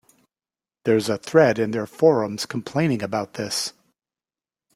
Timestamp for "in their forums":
1.59-2.47